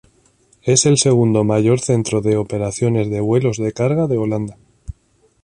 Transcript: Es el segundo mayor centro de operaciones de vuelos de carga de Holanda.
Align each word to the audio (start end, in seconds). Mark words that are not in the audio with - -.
Es 0.63 0.87
el 0.87 0.97
segundo 0.97 1.43
mayor 1.43 1.79
centro 1.79 2.21
de 2.21 2.35
operaciones 2.35 3.11
de 3.11 3.19
vuelos 3.19 3.57
de 3.57 3.71
carga 3.71 4.07
de 4.07 4.17
Holanda. 4.17 4.57